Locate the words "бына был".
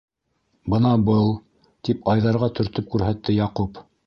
0.73-1.29